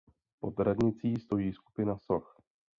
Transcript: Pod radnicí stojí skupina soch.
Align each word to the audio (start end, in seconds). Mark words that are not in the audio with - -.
Pod 0.39 0.59
radnicí 0.59 1.15
stojí 1.19 1.53
skupina 1.53 1.97
soch. 1.97 2.37